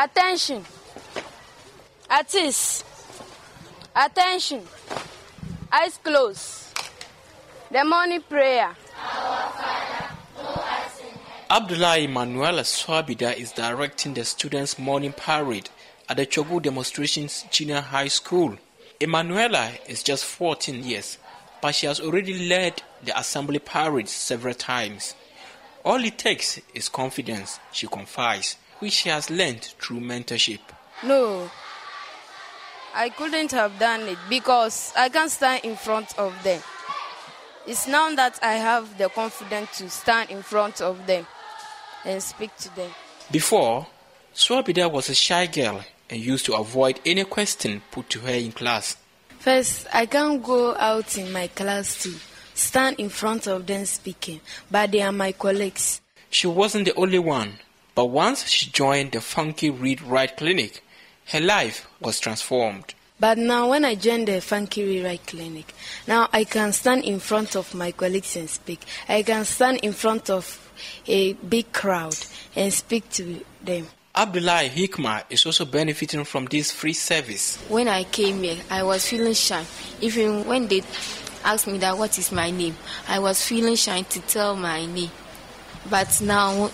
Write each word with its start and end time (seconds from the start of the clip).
Attention. 0.00 0.64
Artists. 2.08 2.84
Attention. 3.96 4.62
Eyes 5.72 5.98
closed. 6.04 6.78
The 7.68 7.84
morning 7.84 8.22
prayer. 8.22 8.76
Abdullah 11.50 11.98
Emmanuel 11.98 12.62
Swabida 12.62 13.36
is 13.36 13.50
directing 13.50 14.14
the 14.14 14.24
students' 14.24 14.78
morning 14.78 15.12
parade 15.12 15.68
at 16.08 16.16
the 16.16 16.26
Chogu 16.26 16.62
Demonstrations 16.62 17.44
Junior 17.50 17.80
High 17.80 18.06
School. 18.06 18.56
Emanuela 19.00 19.72
is 19.88 20.04
just 20.04 20.24
14 20.26 20.84
years, 20.84 21.18
but 21.60 21.74
she 21.74 21.86
has 21.86 21.98
already 21.98 22.46
led 22.48 22.84
the 23.02 23.18
assembly 23.18 23.58
parade 23.58 24.08
several 24.08 24.54
times. 24.54 25.16
All 25.84 26.04
it 26.04 26.18
takes 26.18 26.60
is 26.72 26.88
confidence, 26.88 27.58
she 27.72 27.88
confides, 27.88 28.54
which 28.80 28.92
she 28.92 29.08
has 29.08 29.30
learned 29.30 29.62
through 29.80 30.00
mentorship. 30.00 30.60
No, 31.02 31.50
I 32.94 33.08
couldn't 33.10 33.52
have 33.52 33.78
done 33.78 34.02
it 34.02 34.18
because 34.28 34.92
I 34.96 35.08
can't 35.08 35.30
stand 35.30 35.64
in 35.64 35.76
front 35.76 36.18
of 36.18 36.34
them. 36.42 36.60
It's 37.66 37.86
now 37.86 38.14
that 38.14 38.38
I 38.42 38.54
have 38.54 38.96
the 38.98 39.08
confidence 39.08 39.78
to 39.78 39.90
stand 39.90 40.30
in 40.30 40.42
front 40.42 40.80
of 40.80 41.06
them 41.06 41.26
and 42.04 42.22
speak 42.22 42.56
to 42.56 42.74
them. 42.74 42.90
Before, 43.30 43.86
Swabida 44.34 44.90
was 44.90 45.08
a 45.10 45.14
shy 45.14 45.46
girl 45.46 45.84
and 46.08 46.20
used 46.20 46.46
to 46.46 46.54
avoid 46.54 47.00
any 47.04 47.24
question 47.24 47.82
put 47.90 48.08
to 48.10 48.20
her 48.20 48.32
in 48.32 48.52
class. 48.52 48.96
First, 49.38 49.86
I 49.92 50.06
can't 50.06 50.42
go 50.42 50.74
out 50.76 51.16
in 51.18 51.30
my 51.32 51.48
class 51.48 52.02
to 52.02 52.14
stand 52.54 52.98
in 52.98 53.08
front 53.08 53.46
of 53.46 53.66
them 53.66 53.84
speaking, 53.84 54.40
but 54.70 54.90
they 54.90 55.02
are 55.02 55.12
my 55.12 55.32
colleagues. 55.32 56.00
She 56.30 56.46
wasn't 56.46 56.86
the 56.86 56.94
only 56.94 57.18
one, 57.18 57.58
but 57.98 58.10
once 58.10 58.48
she 58.48 58.70
joined 58.70 59.10
the 59.10 59.20
Funky 59.20 59.70
Read 59.70 60.00
Write 60.02 60.36
Clinic, 60.36 60.84
her 61.30 61.40
life 61.40 61.88
was 61.98 62.20
transformed. 62.20 62.94
But 63.18 63.38
now, 63.38 63.70
when 63.70 63.84
I 63.84 63.96
joined 63.96 64.28
the 64.28 64.40
Funky 64.40 64.84
Rewrite 64.84 65.26
Clinic, 65.26 65.74
now 66.06 66.28
I 66.32 66.44
can 66.44 66.72
stand 66.72 67.02
in 67.02 67.18
front 67.18 67.56
of 67.56 67.74
my 67.74 67.90
colleagues 67.90 68.36
and 68.36 68.48
speak. 68.48 68.82
I 69.08 69.24
can 69.24 69.44
stand 69.44 69.78
in 69.78 69.92
front 69.94 70.30
of 70.30 70.70
a 71.08 71.32
big 71.32 71.72
crowd 71.72 72.16
and 72.54 72.72
speak 72.72 73.10
to 73.14 73.44
them. 73.64 73.88
Abdullah 74.14 74.68
Hikma 74.68 75.24
is 75.28 75.44
also 75.44 75.64
benefiting 75.64 76.22
from 76.22 76.44
this 76.44 76.70
free 76.70 76.92
service. 76.92 77.56
When 77.66 77.88
I 77.88 78.04
came 78.04 78.44
here, 78.44 78.58
I 78.70 78.84
was 78.84 79.08
feeling 79.08 79.34
shy. 79.34 79.64
Even 80.00 80.46
when 80.46 80.68
they 80.68 80.82
asked 81.44 81.66
me 81.66 81.78
that 81.78 81.98
what 81.98 82.16
is 82.16 82.30
my 82.30 82.52
name, 82.52 82.76
I 83.08 83.18
was 83.18 83.44
feeling 83.44 83.74
shy 83.74 84.02
to 84.02 84.20
tell 84.20 84.54
my 84.54 84.86
name. 84.86 85.10
But 85.90 86.20
now, 86.22 86.70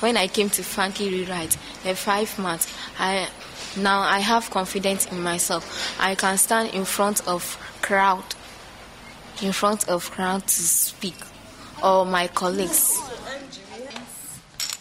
when 0.00 0.16
I 0.16 0.28
came 0.28 0.50
to 0.50 0.62
Funky 0.62 1.08
Rewrite, 1.10 1.56
the 1.82 1.94
five 1.94 2.38
months, 2.38 2.72
I 2.98 3.28
now 3.76 4.00
I 4.00 4.20
have 4.20 4.50
confidence 4.50 5.06
in 5.06 5.22
myself. 5.22 5.96
I 6.00 6.14
can 6.14 6.38
stand 6.38 6.74
in 6.74 6.84
front 6.84 7.26
of 7.26 7.56
crowd, 7.82 8.24
in 9.42 9.52
front 9.52 9.88
of 9.88 10.10
crowd 10.10 10.46
to 10.46 10.62
speak, 10.62 11.16
or 11.82 12.04
my 12.04 12.28
colleagues. 12.28 12.98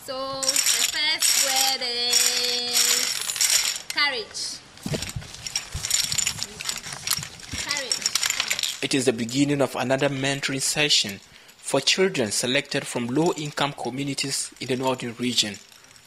So 0.06 0.42
the 0.42 0.48
first 0.48 1.46
word 1.46 1.82
is 1.82 2.76
courage. 3.94 4.60
Courage. 7.64 8.84
It 8.84 8.94
is 8.94 9.06
the 9.06 9.14
beginning 9.14 9.62
of 9.62 9.76
another 9.76 10.10
mentoring 10.10 10.62
session 10.62 11.20
for 11.76 11.82
children 11.82 12.32
selected 12.32 12.88
from 12.88 13.06
low 13.08 13.34
income 13.34 13.74
communities 13.74 14.50
in 14.62 14.68
the 14.70 14.78
northern 14.78 15.14
region. 15.20 15.56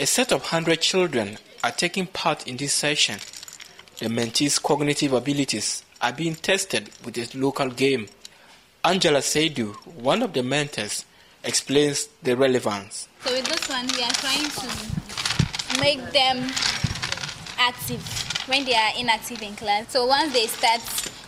A 0.01 0.07
set 0.07 0.33
of 0.33 0.41
100 0.41 0.81
children 0.81 1.37
are 1.63 1.71
taking 1.71 2.07
part 2.07 2.49
in 2.49 2.57
this 2.57 2.73
session. 2.73 3.19
The 3.99 4.07
mentees' 4.07 4.63
cognitive 4.63 5.13
abilities 5.13 5.85
are 6.01 6.15
being 6.15 6.37
tested 6.37 6.89
with 7.05 7.19
a 7.19 7.29
local 7.37 7.69
game. 7.69 8.09
Angela 8.83 9.19
Seidu, 9.19 9.75
one 9.97 10.23
of 10.23 10.33
the 10.33 10.43
mentors, 10.43 11.05
explains 11.45 12.09
the 12.23 12.35
relevance. 12.35 13.07
So 13.25 13.33
with 13.33 13.45
this 13.45 13.69
one, 13.69 13.89
we 13.89 14.03
are 14.03 14.11
trying 14.13 14.49
to 14.49 15.81
make 15.81 16.01
them 16.13 16.51
active 17.59 18.01
when 18.49 18.65
they 18.65 18.75
are 18.75 18.93
inactive 18.99 19.43
in 19.43 19.55
class. 19.55 19.93
So 19.93 20.07
once 20.07 20.33
they 20.33 20.47
start, 20.47 20.81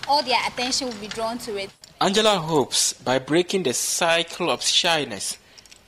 all 0.09 0.23
their 0.23 0.41
attention 0.49 0.89
will 0.89 0.95
be 0.95 1.09
drawn 1.09 1.37
to 1.41 1.59
it. 1.59 1.69
Angela 2.03 2.39
hopes 2.39 2.95
by 2.95 3.19
breaking 3.19 3.63
the 3.65 3.75
cycle 3.75 4.51
of 4.51 4.63
shyness, 4.63 5.37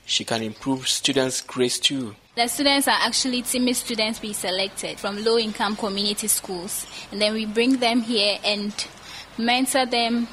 she 0.05 0.25
can 0.25 0.43
improve 0.43 0.87
students' 0.87 1.41
grades 1.41 1.79
too. 1.79 2.15
The 2.37 2.49
students 2.49 2.87
are 2.87 2.99
actually 3.01 3.41
timid 3.41 3.77
students 3.77 4.21
we 4.21 4.35
selected 4.35 5.01
from 5.01 5.25
low 5.25 5.39
income 5.39 5.75
community 5.75 6.27
schools. 6.27 6.87
And 7.11 7.23
then 7.23 7.33
we 7.33 7.47
bring 7.47 7.79
them 7.79 8.03
here 8.03 8.39
and 8.45 8.75
mentor 9.39 9.87
them 9.87 10.29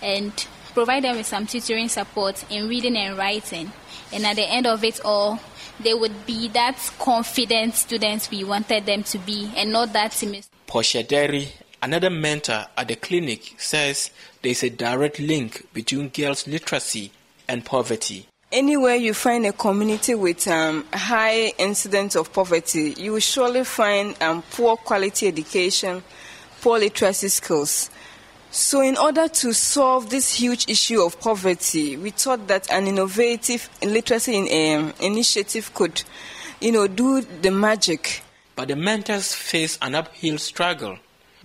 and 0.00 0.32
provide 0.72 1.02
them 1.02 1.16
with 1.16 1.26
some 1.26 1.48
tutoring 1.48 1.88
support 1.88 2.44
in 2.48 2.68
reading 2.68 2.96
and 2.96 3.18
writing. 3.18 3.72
And 4.12 4.24
at 4.24 4.36
the 4.36 4.44
end 4.44 4.68
of 4.68 4.84
it 4.84 5.00
all, 5.04 5.40
they 5.80 5.94
would 5.94 6.26
be 6.26 6.46
that 6.50 6.76
confident 7.00 7.74
students 7.74 8.30
we 8.30 8.44
wanted 8.44 8.86
them 8.86 9.02
to 9.02 9.18
be 9.18 9.50
and 9.56 9.72
not 9.72 9.92
that 9.94 10.12
timid. 10.12 10.46
Portia 10.68 11.02
Derry, 11.02 11.48
another 11.84 12.08
mentor 12.08 12.66
at 12.78 12.88
the 12.88 12.96
clinic, 12.96 13.54
says 13.58 14.10
there 14.40 14.52
is 14.52 14.62
a 14.62 14.70
direct 14.70 15.20
link 15.20 15.68
between 15.74 16.08
girls' 16.08 16.46
literacy 16.46 17.12
and 17.46 17.62
poverty. 17.62 18.26
Anywhere 18.50 18.94
you 18.94 19.12
find 19.12 19.44
a 19.44 19.52
community 19.52 20.14
with 20.14 20.48
um, 20.48 20.86
high 20.94 21.52
incidence 21.58 22.16
of 22.16 22.32
poverty, 22.32 22.94
you 22.96 23.12
will 23.12 23.20
surely 23.20 23.64
find 23.64 24.20
um, 24.22 24.42
poor 24.50 24.76
quality 24.76 25.28
education, 25.28 26.02
poor 26.62 26.78
literacy 26.78 27.28
skills. 27.28 27.90
So, 28.50 28.80
in 28.80 28.96
order 28.96 29.28
to 29.28 29.52
solve 29.52 30.08
this 30.08 30.32
huge 30.32 30.68
issue 30.68 31.02
of 31.02 31.20
poverty, 31.20 31.96
we 31.96 32.10
thought 32.10 32.46
that 32.46 32.70
an 32.70 32.86
innovative 32.86 33.68
literacy 33.82 34.36
in, 34.36 34.84
um, 34.84 34.94
initiative 35.00 35.74
could, 35.74 36.02
you 36.60 36.72
know, 36.72 36.86
do 36.86 37.20
the 37.20 37.50
magic. 37.50 38.22
But 38.54 38.68
the 38.68 38.76
mentors 38.76 39.34
face 39.34 39.76
an 39.82 39.96
uphill 39.96 40.38
struggle. 40.38 40.98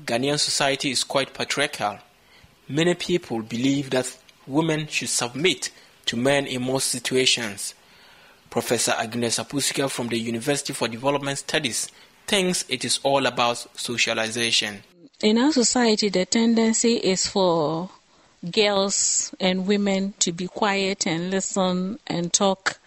Ghanaian 0.05 0.39
society 0.39 0.91
is 0.91 1.03
quite 1.03 1.33
patriarchal. 1.33 1.99
Many 2.67 2.93
people 2.93 3.41
believe 3.41 3.89
that 3.89 4.17
women 4.47 4.87
should 4.87 5.09
submit 5.09 5.71
to 6.05 6.17
men 6.17 6.47
in 6.47 6.63
most 6.63 6.87
situations. 6.87 7.73
Professor 8.49 8.93
Agnes 8.97 9.37
Apusigah 9.37 9.89
from 9.89 10.07
the 10.07 10.17
University 10.17 10.73
for 10.73 10.87
Development 10.87 11.37
Studies 11.37 11.89
thinks 12.25 12.65
it 12.69 12.85
is 12.85 12.99
all 13.03 13.25
about 13.25 13.57
socialization. 13.77 14.83
In 15.21 15.37
our 15.37 15.51
society, 15.51 16.09
the 16.09 16.25
tendency 16.25 16.95
is 16.95 17.27
for 17.27 17.89
girls 18.51 19.33
and 19.39 19.67
women 19.67 20.13
to 20.19 20.31
be 20.31 20.47
quiet 20.47 21.05
and 21.05 21.29
listen 21.29 21.99
and 22.07 22.31
talk. 22.31 22.79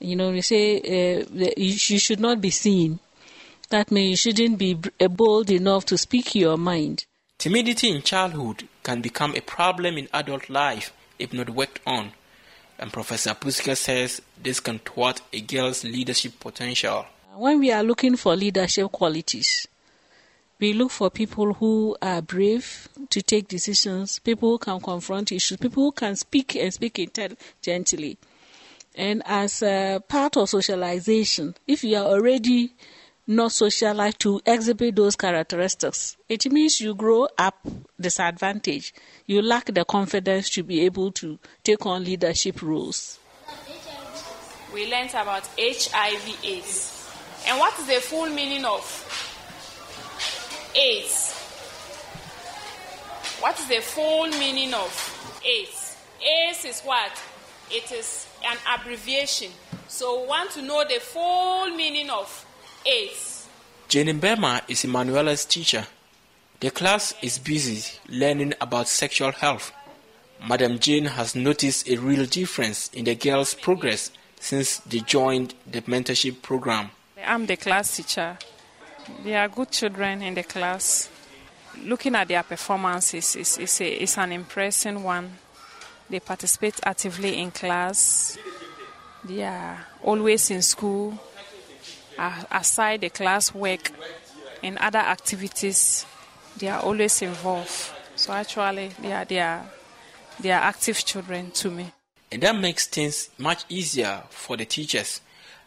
You 0.00 0.16
know, 0.16 0.30
we 0.32 0.40
say 0.40 0.80
uh, 0.80 1.50
you 1.56 1.98
should 1.98 2.18
not 2.18 2.40
be 2.40 2.50
seen. 2.50 2.98
That 3.72 3.90
means 3.90 4.10
you 4.10 4.16
shouldn't 4.16 4.58
be 4.58 4.78
eh, 5.00 5.08
bold 5.08 5.50
enough 5.50 5.84
to 5.86 5.98
speak 5.98 6.34
your 6.34 6.56
mind. 6.56 7.06
Timidity 7.38 7.90
in 7.90 8.02
childhood 8.02 8.68
can 8.82 9.00
become 9.00 9.34
a 9.34 9.40
problem 9.40 9.98
in 9.98 10.08
adult 10.12 10.48
life 10.48 10.92
if 11.18 11.32
not 11.32 11.50
worked 11.50 11.80
on 11.86 12.12
and 12.82 12.92
Professor 12.92 13.30
Pusika 13.30 13.76
says 13.76 14.20
this 14.42 14.58
can 14.58 14.80
thwart 14.80 15.20
a 15.32 15.40
girl's 15.40 15.84
leadership 15.84 16.38
potential. 16.40 17.06
Uh, 17.32 17.38
when 17.38 17.60
we 17.60 17.70
are 17.70 17.84
looking 17.84 18.16
for 18.16 18.34
leadership 18.34 18.90
qualities, 18.90 19.68
we 20.58 20.72
look 20.72 20.90
for 20.90 21.08
people 21.08 21.54
who 21.54 21.96
are 22.02 22.20
brave 22.20 22.88
to 23.10 23.22
take 23.22 23.46
decisions, 23.46 24.18
people 24.18 24.50
who 24.50 24.58
can 24.58 24.80
confront 24.80 25.30
issues, 25.30 25.58
people 25.58 25.84
who 25.84 25.92
can 25.92 26.16
speak 26.16 26.56
and 26.56 26.74
speak 26.74 26.98
intelligently. 26.98 28.18
And 28.96 29.22
as 29.26 29.62
a 29.62 30.02
part 30.06 30.36
of 30.36 30.48
socialization, 30.48 31.54
if 31.66 31.84
you 31.84 31.96
are 31.96 32.04
already 32.04 32.74
not 33.26 33.52
socialized 33.52 34.18
to 34.20 34.40
exhibit 34.44 34.96
those 34.96 35.16
characteristics, 35.16 36.16
it 36.28 36.50
means 36.50 36.80
you 36.80 36.94
grow 36.94 37.28
up 37.38 37.66
disadvantaged. 38.00 38.94
You 39.26 39.42
lack 39.42 39.66
the 39.66 39.84
confidence 39.84 40.50
to 40.50 40.62
be 40.62 40.80
able 40.82 41.12
to 41.12 41.38
take 41.62 41.86
on 41.86 42.04
leadership 42.04 42.62
roles. 42.62 43.18
We 44.74 44.90
learned 44.90 45.10
about 45.10 45.46
HIV 45.58 46.44
AIDS. 46.44 46.98
And 47.46 47.58
what 47.58 47.78
is 47.78 47.86
the 47.86 48.00
full 48.00 48.30
meaning 48.30 48.64
of 48.64 48.82
AIDS? 50.74 51.38
What 53.40 53.58
is 53.58 53.68
the 53.68 53.80
full 53.80 54.28
meaning 54.28 54.72
of 54.72 55.40
AIDS? 55.44 55.96
AIDS 56.24 56.64
is 56.64 56.80
what? 56.82 57.10
It 57.70 57.90
is 57.92 58.26
an 58.44 58.56
abbreviation. 58.72 59.50
So 59.88 60.22
we 60.22 60.28
want 60.28 60.50
to 60.52 60.62
know 60.62 60.84
the 60.84 61.00
full 61.00 61.70
meaning 61.70 62.08
of 62.08 62.46
AIDS. 62.86 63.46
Jane 63.88 64.12
Mbema 64.12 64.62
is 64.68 64.84
Emanuela's 64.84 65.44
teacher. 65.44 65.86
The 66.60 66.70
class 66.70 67.14
is 67.22 67.38
busy 67.38 67.98
learning 68.08 68.54
about 68.60 68.88
sexual 68.88 69.32
health. 69.32 69.72
Madam 70.48 70.78
Jane 70.78 71.06
has 71.06 71.34
noticed 71.34 71.88
a 71.88 71.96
real 71.96 72.26
difference 72.26 72.88
in 72.94 73.04
the 73.04 73.14
girls' 73.14 73.54
progress 73.54 74.10
since 74.40 74.78
they 74.78 75.00
joined 75.00 75.54
the 75.70 75.82
mentorship 75.82 76.42
program. 76.42 76.90
I'm 77.24 77.46
the 77.46 77.56
class 77.56 77.96
teacher. 77.96 78.36
They 79.24 79.34
are 79.36 79.48
good 79.48 79.70
children 79.70 80.22
in 80.22 80.34
the 80.34 80.42
class. 80.42 81.08
Looking 81.84 82.14
at 82.16 82.28
their 82.28 82.42
performances 82.42 83.36
is, 83.36 83.58
is, 83.58 83.80
a, 83.80 84.02
is 84.02 84.18
an 84.18 84.32
impressive 84.32 85.02
one. 85.02 85.38
They 86.10 86.20
participate 86.20 86.80
actively 86.84 87.38
in 87.38 87.50
class. 87.50 88.36
They 89.24 89.44
are 89.44 89.86
always 90.02 90.50
in 90.50 90.62
school. 90.62 91.18
Aside 92.50 93.00
the 93.00 93.10
class 93.10 93.54
work 93.54 93.90
and 94.62 94.78
other 94.78 94.98
activities, 94.98 96.06
they 96.56 96.68
are 96.68 96.80
always 96.80 97.20
involved. 97.22 97.90
So 98.14 98.32
actually, 98.32 98.90
they 99.00 99.12
are, 99.12 99.24
they 99.24 99.40
are, 99.40 99.64
they 100.38 100.52
are 100.52 100.60
active 100.60 101.04
children 101.04 101.50
to 101.52 101.70
me. 101.70 101.92
And 102.30 102.42
that 102.42 102.56
makes 102.56 102.86
things 102.86 103.30
much 103.38 103.64
easier 103.68 104.22
for 104.30 104.56
the 104.56 104.64
teachers, 104.64 105.20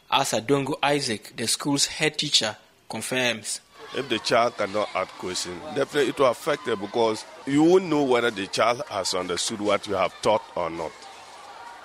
as 0.10 0.32
Adongo 0.32 0.76
Isaac, 0.82 1.34
the 1.36 1.48
school's 1.48 1.88
head 1.88 2.18
teacher, 2.18 2.56
confirms. 2.90 3.62
If 3.96 4.10
the 4.10 4.20
child 4.20 4.58
cannot 4.58 4.90
ask 4.96 5.12
questions, 5.12 5.62
definitely 5.76 6.10
it 6.10 6.20
will 6.20 6.28
affect 6.28 6.66
them 6.66 6.80
because 6.80 7.24
you 7.46 7.64
won't 7.64 7.86
know 7.86 8.04
whether 8.04 8.32
the 8.32 8.48
child 8.48 8.82
has 8.90 9.14
understood 9.14 9.62
what 9.62 9.88
you 9.88 9.94
have 9.94 10.20
taught 10.22 10.44
or 10.56 10.70
not. 10.70 10.92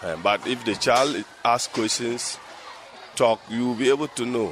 Um, 0.02 0.22
but 0.22 0.46
if 0.46 0.64
the 0.64 0.74
child 0.76 1.24
asks 1.44 1.72
questions, 1.72 2.38
talk, 3.20 3.38
you 3.50 3.66
will 3.66 3.74
be 3.74 3.90
able 3.90 4.08
to 4.08 4.24
know 4.24 4.50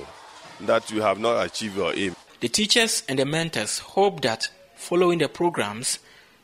that 0.61 0.91
you 0.91 1.01
have 1.01 1.19
not 1.19 1.43
achieved 1.43 1.75
your 1.75 1.95
aim. 1.95 2.15
The 2.41 2.51
teachers 2.51 3.03
and 3.09 3.19
the 3.19 3.25
mentors 3.25 3.79
hope 3.79 4.21
that 4.21 4.51
following 4.77 5.21
the 5.21 5.29
programs, 5.31 6.01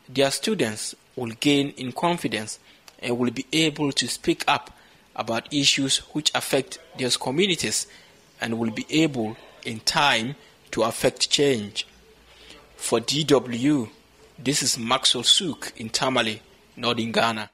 their 0.09 0.31
students 0.31 0.95
will 1.17 1.35
gain 1.41 1.75
in 1.77 1.93
confidence 1.93 2.59
and 3.01 3.19
will 3.19 3.31
be 3.31 3.45
able 3.53 3.93
to 3.93 4.09
speak 4.09 4.43
up 4.49 4.71
about 5.15 5.53
issues 5.53 5.99
which 6.15 6.33
affect 6.35 6.79
their 6.97 7.11
communities 7.11 7.87
and 8.41 8.59
will 8.59 8.71
be 8.71 8.87
able 8.89 9.37
in 9.67 9.81
time 9.81 10.35
to 10.71 10.83
affect 10.83 11.29
change. 11.29 11.87
For 12.77 13.01
DW, 13.01 13.91
this 14.39 14.63
is 14.63 14.79
Maxwell 14.79 15.25
Suuk 15.25 15.77
in 15.77 15.91
Tamale, 15.91 16.41
Northern 16.75 17.13
Ghana. 17.13 17.51